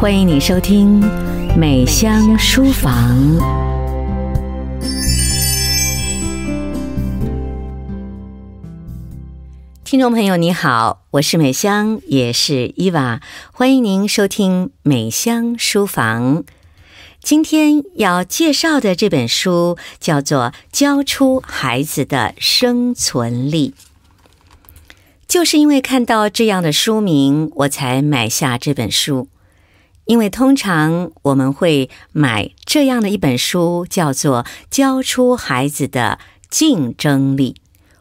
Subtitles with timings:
[0.00, 0.98] 欢迎你收听
[1.58, 3.14] 美香书房。
[9.84, 13.20] 听众朋友，你好，我是美香，也是伊娃，
[13.52, 16.44] 欢迎您收听美香书房。
[17.22, 23.74] 今天要介绍的这本书叫做《教出孩子的生存力》。
[25.28, 29.28] 就是因为看到这样的书名，我才买下这本书。
[30.10, 36.18] 因为通常我们会买这样的一本书，叫做《教出孩子的
[36.50, 37.54] 竞争力》，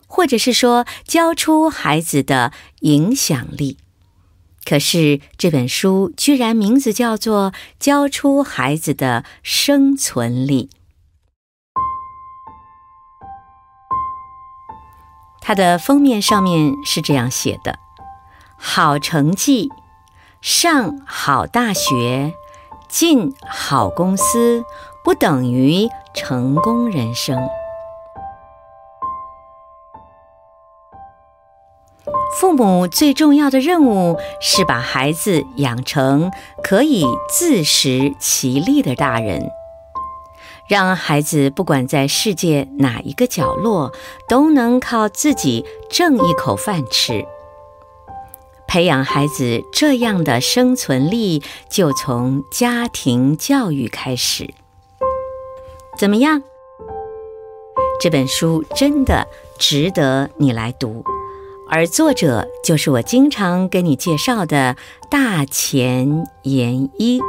[0.08, 3.78] 或者是说教出孩子的影响力。
[4.66, 10.72] 可是这本书居然名字叫做《教出孩子的生存力》。
[15.40, 17.78] 它的封面上面是这样写的
[18.58, 19.70] ：“好成绩，
[20.42, 22.34] 上好大学，
[22.88, 24.64] 进好公司，
[25.04, 27.38] 不等于成功人生。”
[32.40, 36.32] 父母最重要的任务是把孩子养成
[36.64, 39.50] 可以自食其力的大人。
[40.70, 43.92] 让孩子不管在世界哪一个角落，
[44.30, 47.26] 都能靠自己挣一口饭吃。
[48.70, 54.54] 培养孩子这样的生存力，就从家庭教育开始。
[55.98, 56.44] 怎么样？
[58.00, 61.04] 这本书真的值得你来读，
[61.68, 64.78] 而作者就是我经常跟你介绍的
[65.10, 67.20] 大前研一。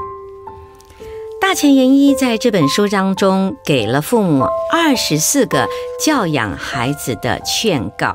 [1.40, 5.66] 大前研一在这本书当中给了父母二十四个
[6.04, 8.14] 教养孩子的劝告。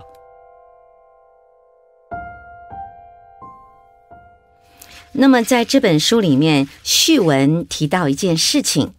[5.17, 8.91] 那么在这本书里面，序文提到一件事情，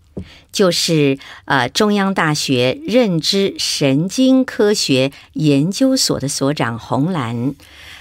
[0.50, 7.54] 就是呃，中央大学认知神经科学研究所的所长洪兰，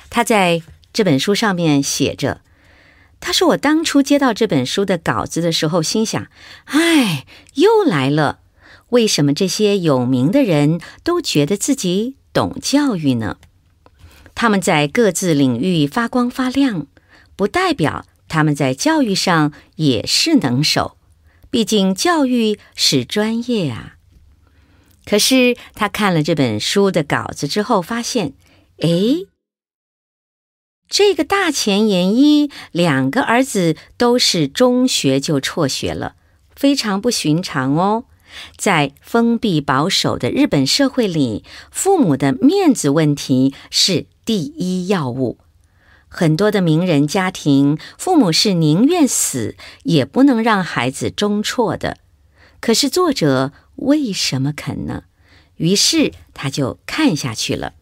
[0.10, 0.62] 他在
[0.94, 2.42] 这本书上面写着。
[3.20, 6.28] 他说：“我当初接到这本书的稿子的时候，心想：
[6.66, 8.40] 哎，又来了。
[8.90, 13.38] 为什么这些有名的人都觉得自己懂教育呢？
[14.36, 16.86] 他们在各自领域发光发亮，
[17.36, 20.98] 不代表他们在教育上也是能手。
[21.50, 23.96] 毕竟教育是专业啊。
[25.06, 28.34] 可是他看了这本书的稿子之后，发现，
[28.80, 29.26] 哎。”
[30.88, 36.16] 这个大前研一两个儿子都是中学就辍学了，
[36.56, 38.06] 非常不寻常哦。
[38.56, 45.40] 在封闭保守的日本社会里，父母的面子问题是第一要务。
[46.18, 51.98] 很多的名人家庭，父母是宁愿死也不能让孩子中辍的。
[52.62, 55.04] 可是作者为什么肯呢？
[55.58, 57.74] 于是他就看下去了。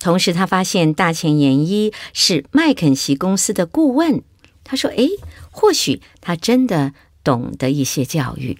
[0.00, 4.24] 同时，他发现大前研一是麦肯锡公司的顾问。
[4.64, 5.10] 他说：“诶，
[5.52, 8.58] 或许他真的懂得一些教育。”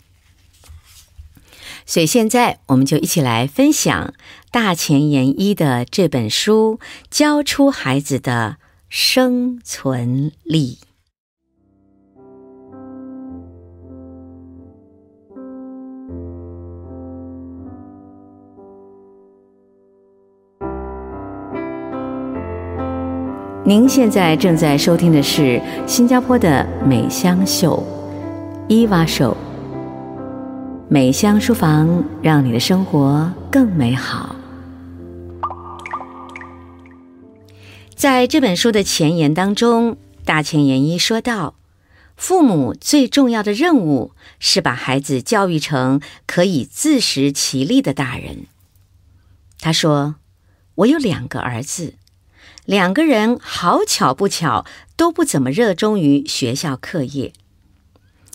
[1.85, 4.15] 所以现在我们就一起来分享
[4.53, 6.79] 大前研一的这本书，
[7.11, 8.59] 教出孩子的
[8.99, 10.79] 生存力。
[23.67, 27.83] 您现在正在收听的是新加坡的美香秀，
[28.67, 29.37] 伊娃秀。
[30.89, 34.36] 美香书房，让你的生活更美好。
[37.97, 39.97] 在这本书的前言当中，
[40.27, 41.55] 大前研一说道
[42.15, 48.49] ：“父母最重要的任务是把孩子教育成可以自食其力的大人。”
[49.59, 50.17] 他说
[50.77, 51.95] ：“我有两个儿子。”
[52.67, 54.67] 两个人好巧不巧
[54.97, 57.33] 都不怎么热衷于学校课业，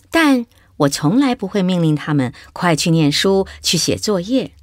[0.10, 0.48] 但
[0.78, 4.54] 我从来不会命令他们快去念书、去写作业。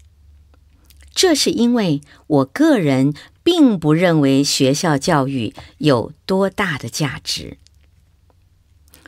[1.14, 3.12] 这是因为我个人
[3.50, 7.56] 并不认为学校教育有多大的价值。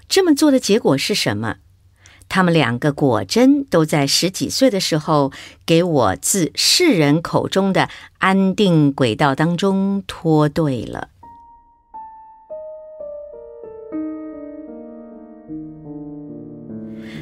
[0.08, 1.56] 这么做的结果是什么？
[2.26, 5.30] 他们两个果真都在十几岁的时候，
[5.66, 11.10] 给我自世人口中的安定轨道当中脱队了。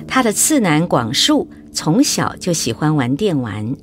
[0.06, 3.76] 他的次男广树从小就喜欢玩电玩，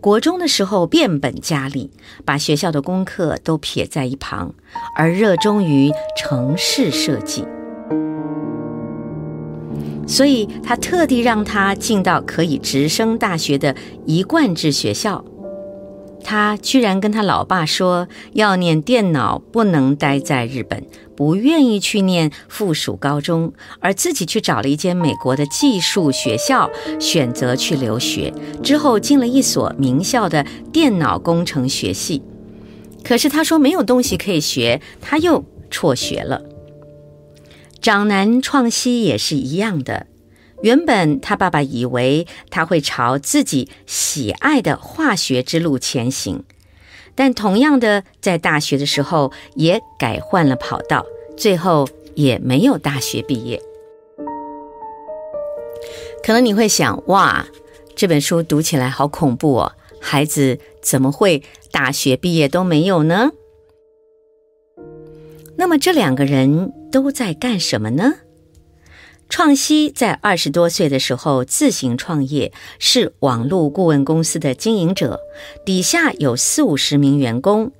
[0.00, 1.90] 国中的时候变本加厉，
[2.24, 4.54] 把学校的功课都撇在一旁，
[4.96, 7.44] 而热衷于城市设计。
[10.06, 13.74] 所以他特地让他进到可以直升大学的
[14.04, 15.24] 一贯制学校。
[16.24, 20.84] 他居然跟他老爸说要念电脑，不能待在日本，
[21.16, 26.70] 不愿意去念附属高中，而自己去找了一间美国的技术学校，
[27.00, 28.32] 选择去留学。
[28.62, 32.22] 之后进了一所名校的电脑工程学系。
[33.02, 36.42] 可是他说没有东西可以学，他又辍学了。
[37.80, 40.06] 长男创希也是一样的。
[40.62, 46.44] 原本他爸爸以为他会朝自己喜爱的化学之路前行，
[47.14, 51.04] 但同样的，在大学的时候也改换了跑道，
[51.36, 53.60] 最后也没有大学毕业。
[56.24, 57.44] 可能你会想，哇，
[57.96, 61.42] 这本书读起来好恐怖哦，孩子怎么会
[61.72, 63.32] 大学毕业都没有呢？
[65.56, 68.14] 那么这两个人都在干什么呢？
[69.32, 75.20] 创希在二十多岁的时候自行创业，是网络顾问公司的经营者，
[75.64, 77.72] 底下有四五十名员工。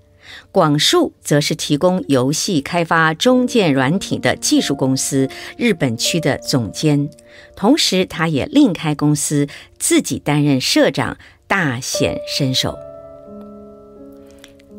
[0.50, 5.28] 广树则是提供游戏开发中建软体的技术公司
[5.58, 7.10] 日本区的总监，
[7.54, 9.46] 同时他也另开公司，
[9.78, 12.78] 自己担任社长，大显身手。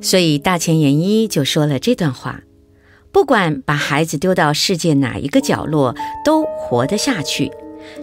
[0.01, 2.41] 所以大前研一就说了这段话。
[3.13, 5.95] 不管把孩子丢到世界哪一个角落，
[6.25, 7.51] 都活得下去。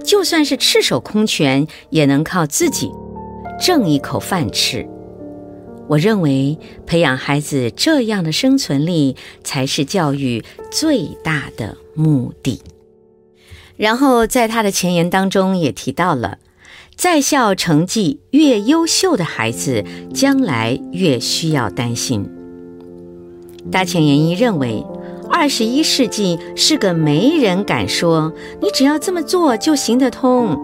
[0.05, 2.93] 就算是赤手空拳，也能靠自己
[3.61, 4.89] 挣一口饭吃。
[5.89, 12.63] 我认为培养孩子这样的生存力，才是教育最大的目的。
[13.77, 16.39] 然后在他的前言当中也提到了，
[16.95, 19.85] 在校成绩越优秀的孩子，
[20.15, 22.31] 将来越需要担心。
[23.73, 24.87] 大前研一认为。
[25.31, 30.59] 二十一世纪是个没人敢说你只要这么做就行得通，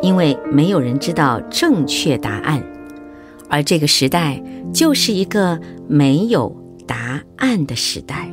[0.00, 2.62] 因为没有人知道正确答案，
[3.48, 4.42] 而这个时代
[4.72, 6.54] 就是一个没有
[6.86, 8.30] 答案的时代。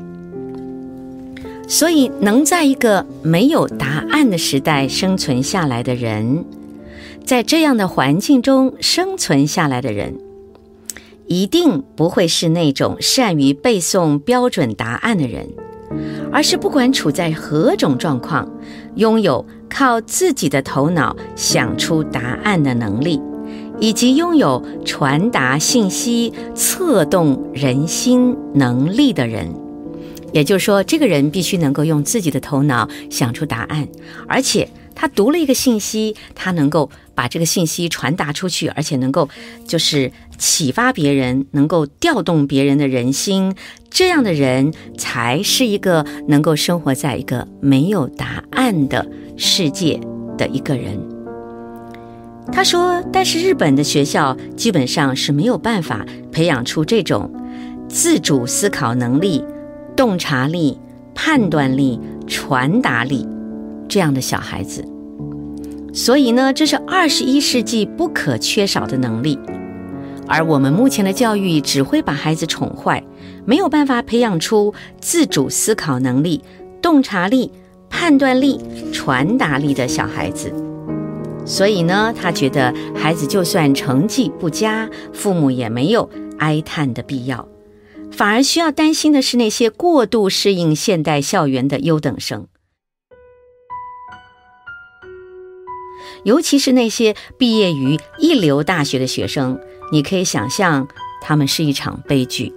[1.67, 6.45] 所以，能在一个没有答案的时代生存下来的人，
[7.25, 10.13] 在这样的环境中生存下来的人。
[11.27, 15.49] 一定不会是那种善于背诵标准答案的人，
[16.31, 18.47] 而是不管处在何种状况，
[18.95, 23.19] 拥有靠自己的头脑想出答案的能力，
[23.79, 29.51] 以及拥有传达信息、策动人心能力的人。
[30.31, 33.87] 也就是说，这个人必须能够用自己的头脑想出答案，
[34.27, 39.27] 而且他读了一个信息，他能够把这个信息传达出去，而且能够
[39.65, 40.11] 就是。
[40.37, 43.55] 启发别人，能够调动别人的人心，
[43.89, 49.05] 这样的人才是一个能够生活在一个没有答案的
[49.37, 49.99] 世界
[50.37, 50.99] 的一个人。
[52.51, 57.31] 他说：“但是日本的学校基本上是没有办法培养出这种
[57.89, 59.43] 自主思考能力、
[59.95, 60.79] 洞察力、
[61.15, 63.27] 判断力、传达力
[63.87, 64.85] 这样的小孩子。
[65.91, 69.39] 所以呢，这是二十一世纪不可缺少的能力。”
[70.27, 73.03] 而我们目前的教育只会把孩子宠坏，
[73.45, 76.41] 没有办法培养出自主思考能力、
[76.81, 77.51] 洞察力、
[77.89, 78.59] 判断力、
[78.91, 80.51] 传达力的小孩子。
[81.45, 87.47] 所以呢，他觉得孩子就算成绩不佳，父母也没有哀叹的必要，
[88.11, 92.47] 反而需要担心的是那些过度适应现代校园的优等生，
[96.23, 99.59] 尤其是那些毕业于一流大学的学生。
[99.91, 100.87] 你可以想象，
[101.21, 102.51] 他们是一场悲剧，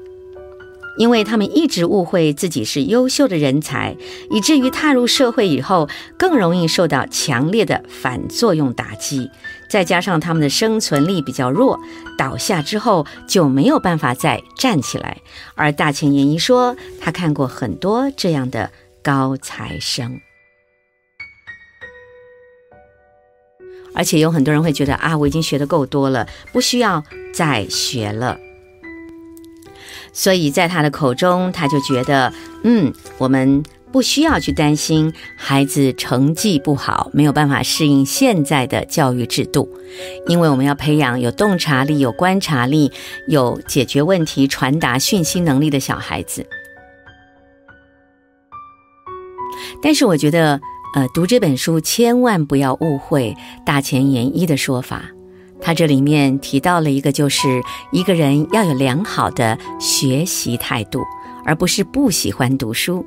[0.96, 3.96] 因为他们一直误会自己是优秀的人才，
[4.30, 9.30] 以至于踏入社会以后更容易受到强烈的反作用打击。
[9.68, 11.78] 再加上他们的生存力比较弱，
[12.16, 15.18] 倒下之后就没有办法再站起来。
[15.54, 18.70] 而大前研一说，他看过很多这样的
[19.02, 20.18] 高材生。
[23.94, 27.02] 而且有很多人会觉得啊，我已经学的够多了，不需要
[27.32, 28.38] 再学了。
[30.12, 32.32] 所以在他的口中，他就觉得，
[32.64, 39.68] 嗯，我们不需要去担心孩子成绩不好，没有办法适应现在的教育制度，
[40.26, 42.90] 因为我们要培养有洞察力、有观察力、
[43.28, 46.46] 有解决问题、传达讯息能力的小孩子。
[49.82, 50.60] 但是我觉得。
[50.98, 55.04] 呃，读这本书千万不要误会大前研一的说法。
[55.60, 57.62] 他这里面提到了一个，就是
[57.92, 61.04] 一个人要有良好的学习态度，
[61.44, 63.06] 而不是不喜欢读书。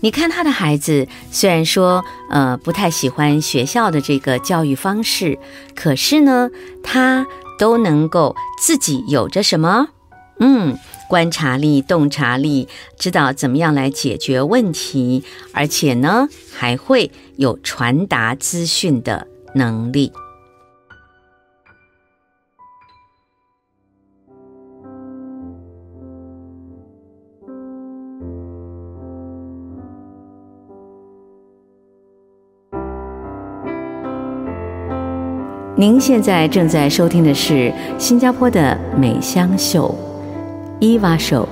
[0.00, 5.38] 你看他的孩子，虽然说呃不太喜欢学校的这个教育方式，
[5.74, 6.50] 可是呢，
[6.82, 7.26] 他
[7.58, 9.88] 都能够自己有着什么？
[10.44, 10.76] 嗯，
[11.08, 12.66] 观察力、洞察力，
[12.98, 15.22] 知道怎么样来解决问题，
[15.52, 20.10] 而且呢，还会有传达资讯的能力。
[35.76, 39.92] 您现在正在收听的是新加坡的美香秀，
[40.84, 41.48] 伊娃秀。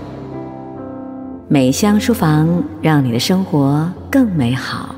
[1.49, 4.97] 美香书房，让你的生活更美好。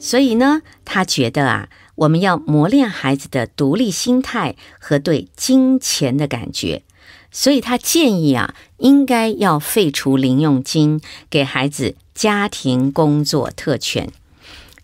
[0.00, 6.82] 所以呢，他觉得啊，我们要磨练孩子的独立心态和对金钱的感觉。
[7.30, 11.96] 所以他建议啊，应该要废除零用金，给孩子。
[12.14, 14.10] 家庭工作特权，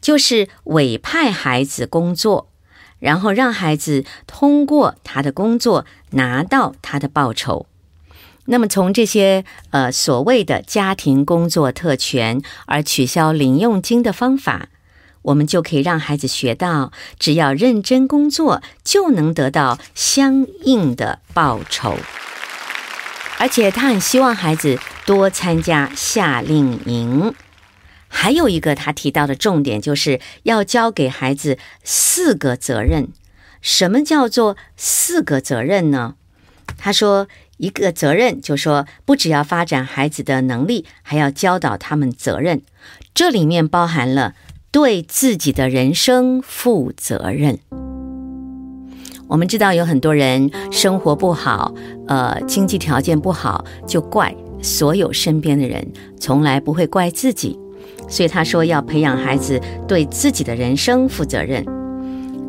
[0.02, 2.49] 就是委派孩子工作，
[3.02, 7.66] 然后让孩子通过他的工作拿到他的报酬。
[8.44, 14.68] 那么从这些呃所谓的家庭工作特权而取消零用金的方法，
[15.23, 21.97] 我们就可以让孩子学到，只要认真工作，就能得到相应的报酬。
[23.38, 27.35] 而且他很希望孩子多参加夏令营。
[28.14, 33.09] 还有一个他提到的重点，就是要教给孩子四个责任。
[33.62, 36.14] 什么叫做四个责任呢？
[36.76, 37.26] 他说，
[37.57, 42.61] 一个责任就说，不只要发展孩子的能力，还要教导他们责任。
[43.14, 44.35] 这里面包含了
[44.71, 47.59] 对自己的人生负责任。
[49.28, 51.73] 我们知道有很多人生活不好，
[52.09, 55.90] 呃，经济条件不好，就怪所有身边的人，
[56.21, 57.59] 从来不会怪自己。
[58.12, 61.64] 所以他说要培养孩子对自己的人生负责任。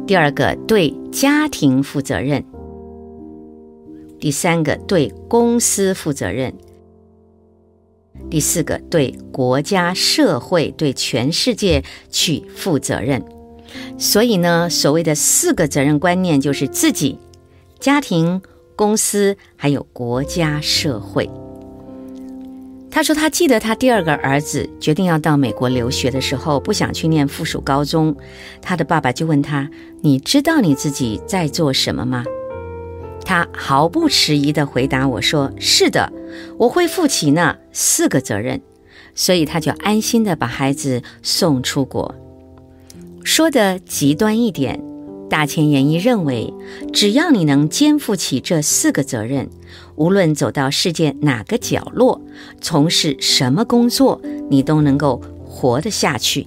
[0.06, 2.44] 第二个，对家庭负责任。
[4.20, 6.54] 第三个，对公司负责任。
[8.30, 13.24] 第四个，对国家、社会、对全世界去负责任。
[13.98, 17.18] 所以呢，所谓的四个责任观念，就是自己、
[17.80, 18.42] 家庭、
[18.76, 21.30] 公司，还有国家、社会。
[22.94, 28.16] 他说，他记得他第二个儿子决定要到美国留学的时候，不想去念附属高中，
[28.62, 29.68] 他的爸爸就问他
[30.02, 32.24] ：“你知道你自己在做什么吗？”
[33.26, 36.14] 他毫不迟疑地回答我说：“是的，
[36.60, 38.62] 我会负起那四个责任。”
[39.16, 42.14] 所以他就安心地把孩子送出国。
[43.24, 44.80] 说的极端一点，
[45.34, 46.54] 大前研一认为，
[46.94, 49.50] 只要你能肩负起这四个责任，
[49.96, 52.22] 无论走到世界哪个角落，
[52.62, 54.22] 从事什么工作，
[54.52, 56.46] 你都能够活得下去。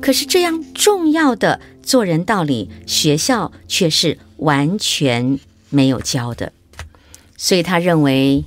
[0.00, 5.38] 可是这样重要的做人道理，学校却是完全
[5.70, 6.52] 没有教的。
[7.36, 8.46] 所以他认为，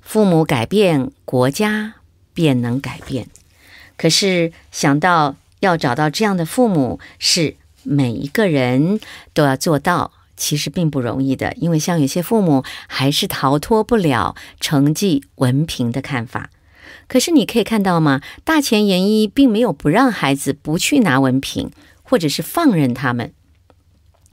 [0.00, 1.94] 父母改变，国家
[2.34, 3.28] 便能改变。
[3.96, 7.54] 可是想到，要找到这样的父母，是
[7.84, 8.98] 每一个人
[9.32, 11.54] 都要做到，其实并不容易的。
[11.56, 16.50] 因为像有些父母还是逃脱不了成绩、文凭的看法。
[17.06, 18.20] 可是你可以看到吗？
[18.44, 21.70] 大前研一并没有不让孩子不去拿文凭，
[22.02, 23.32] 或者是放任他们，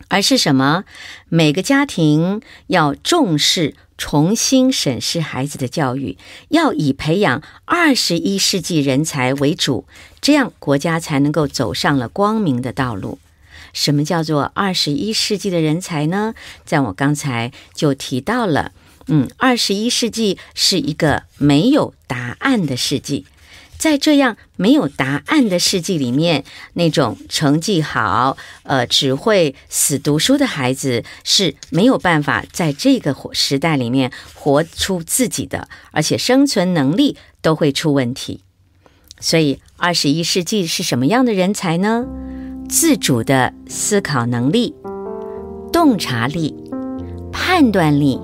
[0.07, 0.85] 而是什么？
[1.29, 3.75] 每个家庭要重视。
[3.97, 6.17] 重新审视孩子的教育，
[6.49, 9.85] 要以培养二十一世纪人才为主，
[10.19, 13.19] 这样国家才能够走上了光明的道路。
[13.73, 16.33] 什么叫做二十一世纪的人才呢？
[16.65, 18.71] 在我刚才就提到了，
[19.07, 23.25] 嗯，二十一世纪是一个没有答案的世纪。
[23.77, 38.41] 在这样没有答案的世纪里面，那种成绩好、呃，只会死读书的孩子是没有办法在这个时代里面活出自己的，而且生存能力都会出问题。
[39.19, 42.05] 所以，二十一世纪是什么样的人才呢？
[42.71, 44.73] 自主的思考能力、
[45.73, 46.55] 洞察力、
[47.29, 48.17] 判断力、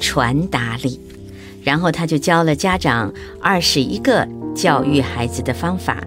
[0.00, 0.98] 传达力。
[1.62, 4.28] 然后他就教了家长二十一个。
[4.54, 6.04] 教育孩子的方法，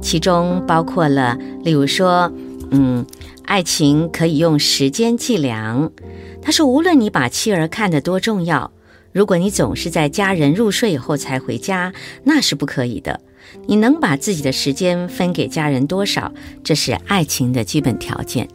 [0.00, 2.32] 其中包括了，例如说，
[2.70, 3.04] 嗯，
[3.44, 5.92] 爱情可以用时间计量。
[6.40, 8.70] 他说，无论你把妻儿看得多重要，
[9.12, 13.20] 如果你总是在家人入睡以后才回家，那是不可以的。
[13.66, 16.32] 你能把自己的时间分给家人多少，
[16.62, 18.48] 这是爱情的基本条件。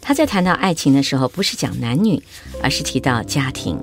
[0.00, 2.22] 他在谈到爱情的时候，不是讲男女，
[2.62, 3.78] 而是提到家庭。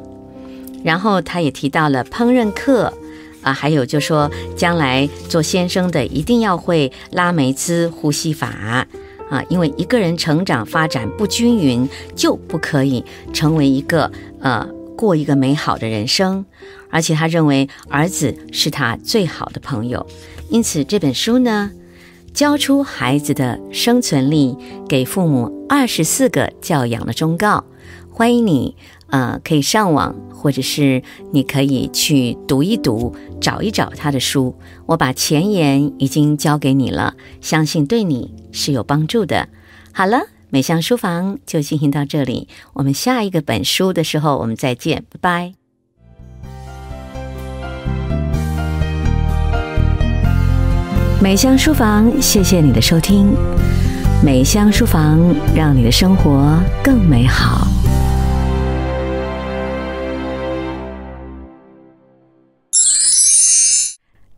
[0.83, 2.93] 然后他也提到了烹饪课
[3.41, 8.47] 啊，还有就说将来做先生的一定要会拉梅兹呼吸法
[9.29, 14.11] 啊，因为一个人成长发展不均匀，就不可以成为一个
[14.41, 14.67] 呃
[14.99, 16.45] 过一个美好的人生。
[16.89, 20.05] 而且他认为儿子是他最好的朋友，
[20.49, 21.71] 因此这本书呢，
[22.33, 24.57] 教出孩子的生存力，
[24.89, 27.63] 给父母二十四个教养的忠告。
[28.11, 28.75] 欢迎你，
[29.07, 31.01] 呃，可以上网，或者是
[31.31, 34.53] 你可以去读一读，找一找他的书。
[34.87, 39.47] 我把前言已经交给你了，相信对你是有帮助的。
[39.93, 45.53] 好了，美香书房就进行到这里，我们下一个本书的时候我们再见，拜拜。
[51.21, 53.31] 美香书房，谢谢你的收听。
[54.23, 55.19] 美香书房，
[55.55, 57.67] 让你的生活更美好。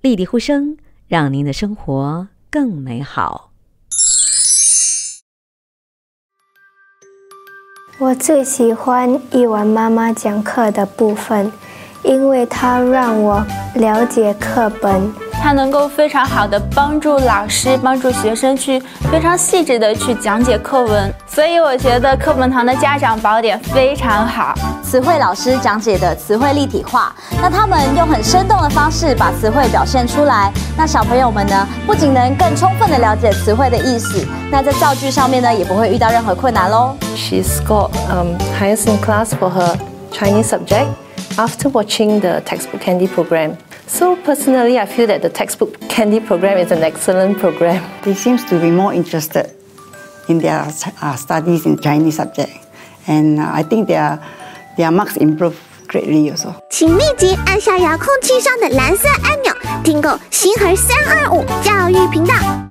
[0.02, 0.76] 丽丽呼声，
[1.08, 3.51] 让您的生活更美好。
[8.02, 11.52] 我最喜欢一文妈妈讲课的部分，
[12.02, 15.14] 因为它让我了解课本。
[15.34, 18.80] 它能够非常好的帮助老师、帮助学生去
[19.12, 24.54] 非常细致的去讲解课文，所以我觉得课本堂的家长宝典非常好。
[24.84, 36.98] 词汇老师讲解的词汇立体化，那他们用很生动的方式把词汇表现出来，那小朋友们呢，不仅能更充分的了解词汇的意思，那在造句上面呢，也不会遇到任何困难喽。
[37.16, 39.78] She scored um highest in class for her
[40.12, 40.88] Chinese subject
[41.38, 43.54] after watching the textbook candy program.
[43.88, 47.80] So personally, I feel that the textbook candy program is an excellent program.
[48.04, 49.46] They seems to be more interested
[50.32, 50.66] in their
[51.02, 52.50] uh, studies in Chinese subject,
[53.06, 54.18] and uh, I think their
[54.78, 55.56] their marks improve
[55.88, 56.56] greatly also.
[56.70, 59.54] 请立即按下遥控器上的蓝色按钮，
[59.84, 62.71] 订购星河三二五教育频道。